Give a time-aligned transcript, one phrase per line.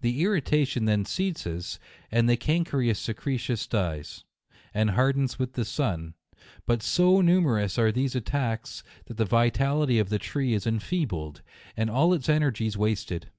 [0.00, 1.78] The irri tation then ceases,
[2.10, 4.24] and the cankerous secre tion dies,
[4.74, 10.00] and hardens with the sun 5 but so numerous are these attacks, that the vitality
[10.00, 11.42] of the tree is enfeebled,
[11.76, 13.30] and all its energies wasted.